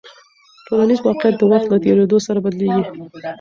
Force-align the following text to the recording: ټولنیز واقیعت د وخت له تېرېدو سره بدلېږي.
ټولنیز 0.67 0.99
واقیعت 1.03 1.35
د 1.37 1.43
وخت 1.51 1.67
له 1.69 1.77
تېرېدو 1.85 2.17
سره 2.27 2.39
بدلېږي. 2.45 2.83